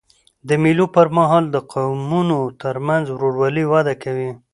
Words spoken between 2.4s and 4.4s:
ترمنځ ورورولي وده کوي.